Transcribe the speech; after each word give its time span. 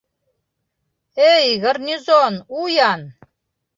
—Эй, 1.33 1.47
гарнизон, 1.63 2.33
уян! 2.59 3.01